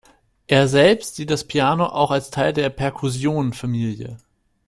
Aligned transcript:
Er 0.47 0.67
selbst 0.67 1.15
sieht 1.17 1.29
das 1.29 1.43
Piano 1.43 1.85
auch 1.85 2.09
„als 2.09 2.31
Teil 2.31 2.53
der 2.53 2.71
Percussion-Familie“. 2.71 4.17